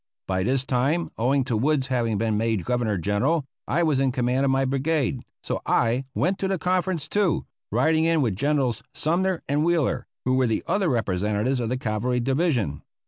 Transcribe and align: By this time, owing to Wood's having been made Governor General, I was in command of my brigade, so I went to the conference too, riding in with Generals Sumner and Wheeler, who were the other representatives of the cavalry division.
By 0.27 0.41
this 0.41 0.65
time, 0.65 1.11
owing 1.19 1.43
to 1.43 1.55
Wood's 1.55 1.85
having 1.85 2.17
been 2.17 2.35
made 2.35 2.65
Governor 2.65 2.97
General, 2.97 3.45
I 3.67 3.83
was 3.83 3.99
in 3.99 4.11
command 4.11 4.45
of 4.45 4.49
my 4.49 4.65
brigade, 4.65 5.21
so 5.43 5.61
I 5.63 6.05
went 6.15 6.39
to 6.39 6.47
the 6.47 6.57
conference 6.57 7.07
too, 7.07 7.45
riding 7.71 8.05
in 8.05 8.19
with 8.23 8.35
Generals 8.35 8.81
Sumner 8.95 9.43
and 9.47 9.63
Wheeler, 9.63 10.07
who 10.25 10.37
were 10.37 10.47
the 10.47 10.63
other 10.65 10.89
representatives 10.89 11.59
of 11.59 11.69
the 11.69 11.77
cavalry 11.77 12.19
division. 12.19 12.81